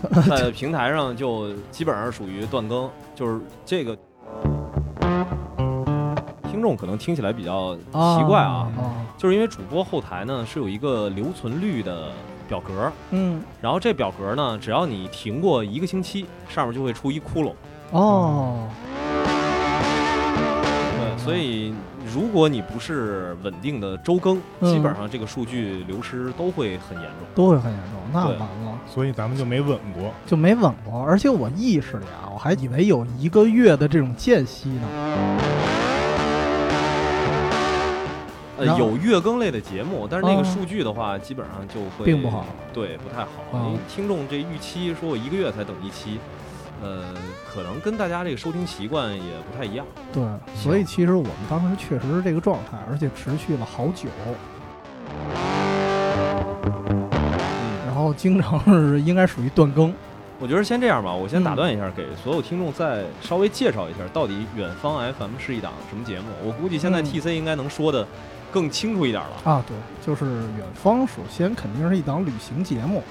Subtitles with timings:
[0.28, 3.96] 在平台上就基本上属于断更，就是这个
[6.50, 12.08] 听众可能听起来比较奇怪啊，啊，就是因为主播后台呢是有一个留存率的
[12.48, 17.52] 表格，嗯，然后这表格呢，只要你停过一个星期，上面就会出一窟窿。
[17.92, 18.68] 哦，
[20.98, 21.74] 对，所以
[22.12, 27.26] 如果你不是稳定的周更，嗯基本上这个数据流失都会很严重。
[27.34, 28.78] 都会很严重，那对完了。
[28.88, 30.12] 所以咱们就没稳过。
[30.26, 34.88] 就没稳过，而且我意识里啊，我还以为有一个月的这种间隙呢。
[38.58, 43.30] 呃，后有月更类的节目，但是那个哦数据的话，基本上就会并不好，对，不太好。
[43.52, 46.18] 哦因为听众这预期说我一个月才等一期，
[46.82, 47.14] 呃，
[47.52, 49.86] 可能跟大家这个收听习惯也不太一样。
[50.12, 50.22] 对，
[50.54, 54.08] 所以其实我们当时确实是这个状态，而且持续了好久，
[56.88, 57.08] 嗯，
[57.86, 59.92] 然后经常是应该属于断更。
[60.42, 66.28] 我觉得先这样吧，我先打嗯断一下，给所有听众再稍微介绍一下，到底远方 FM 是一档什么节目。
[66.42, 68.08] 我估计现在嗯 TC 应该能说的
[68.50, 69.36] 更清楚一点了。
[69.44, 70.24] 啊，对，就是
[70.56, 73.02] 远方，首先肯定是一档旅行节目，